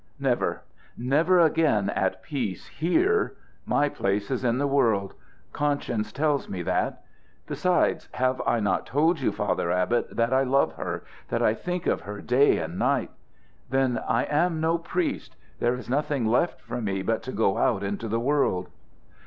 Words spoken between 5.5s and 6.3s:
Conscience